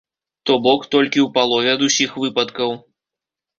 [0.49, 2.69] То бок, толькі ў палове ад усіх выпадкаў.